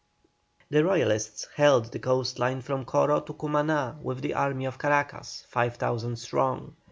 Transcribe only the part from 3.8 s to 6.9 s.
with the army of Caracas, 5,000 strong.